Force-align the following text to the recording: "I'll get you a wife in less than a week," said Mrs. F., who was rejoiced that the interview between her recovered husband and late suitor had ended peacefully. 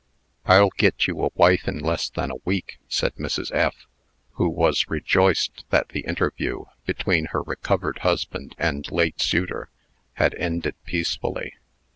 "I'll 0.47 0.71
get 0.79 1.05
you 1.05 1.21
a 1.23 1.29
wife 1.35 1.67
in 1.67 1.77
less 1.77 2.09
than 2.09 2.31
a 2.31 2.37
week," 2.43 2.79
said 2.89 3.13
Mrs. 3.17 3.51
F., 3.53 3.85
who 4.31 4.49
was 4.49 4.89
rejoiced 4.89 5.63
that 5.69 5.89
the 5.89 5.99
interview 6.07 6.65
between 6.87 7.25
her 7.25 7.43
recovered 7.43 7.99
husband 7.99 8.55
and 8.57 8.91
late 8.91 9.21
suitor 9.21 9.69
had 10.13 10.33
ended 10.39 10.73
peacefully. 10.85 11.53